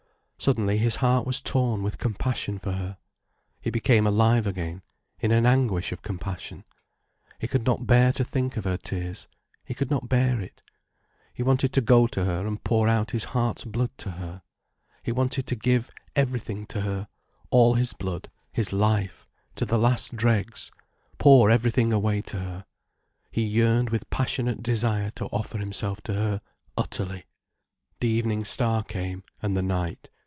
[0.43, 2.97] Suddenly his heart was torn with compassion for her.
[3.61, 4.81] He became alive again,
[5.19, 6.63] in an anguish of compassion.
[7.37, 10.63] He could not bear to think of her tears—he could not bear it.
[11.31, 14.41] He wanted to go to her and pour out his heart's blood to her.
[15.03, 17.07] He wanted to give everything to her,
[17.51, 19.27] all his blood, his life,
[19.57, 20.71] to the last dregs,
[21.19, 22.65] pour everything away to her.
[23.29, 26.41] He yearned with passionate desire to offer himself to her,
[26.75, 27.25] utterly.
[27.99, 30.09] The evening star came, and the night.